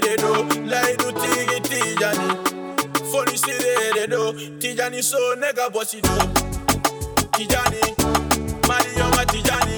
[0.00, 2.28] siredo, laidu tigi tijani.
[3.10, 6.16] Foli siredo, tijani so nega bosi do.
[7.36, 7.80] Tijani,
[8.68, 9.76] Mario tijani.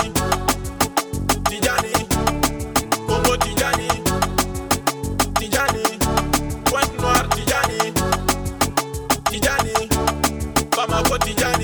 [1.48, 1.92] Tijani,
[3.06, 3.88] Congo tijani.
[5.38, 5.82] Tijani,
[6.64, 7.92] Pointe Noire tijani.
[9.30, 9.88] Tijani,
[10.76, 11.57] Bamako tijani.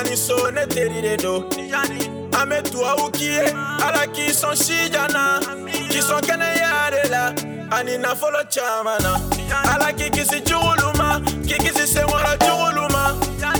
[0.00, 1.44] kijani so ne teri neterire do
[2.40, 3.40] ametua ukie
[3.86, 5.40] ala kisonshijana
[5.88, 7.34] kisonkene yarela
[7.70, 9.20] ani nafolo camana
[9.74, 13.16] ala kikisi juguluma kikisi senwara juguluma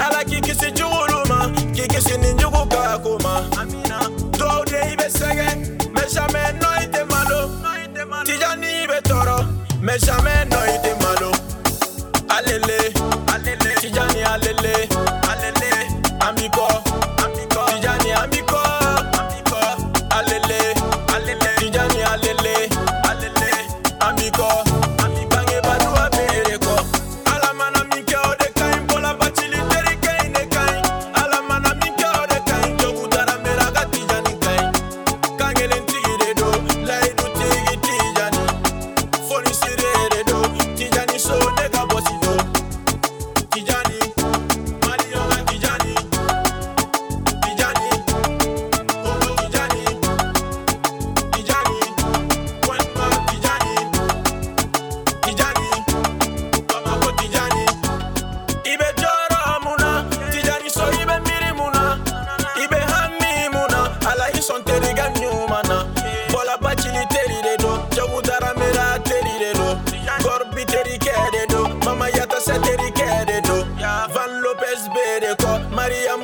[0.06, 3.45] ala kikisi juguluma kikisi ni jugu kakuma.
[4.39, 5.48] Dɔw de i be sɛgɛ
[5.93, 7.41] mɛ jamɛ nɔ i tɛ malo.
[8.25, 9.47] Tijani i be tɔɔrɔ
[9.83, 11.33] mɛ jamɛ nɔ i tɛ malo.
[12.28, 12.80] Alele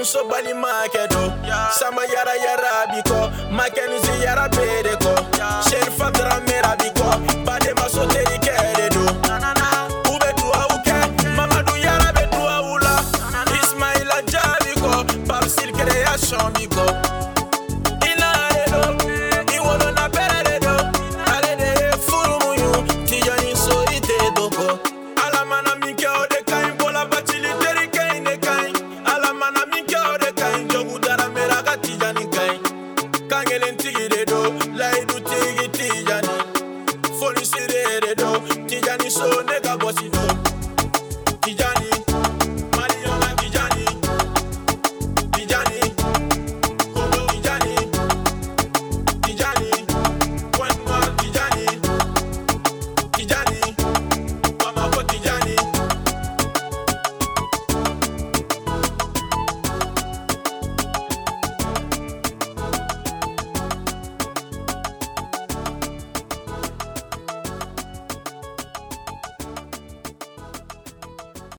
[0.07, 1.35] so bali market oh.
[1.45, 1.71] Yeah.
[1.71, 4.47] Sama yara yara biko, makenizi yara.
[38.69, 39.56] Tijani so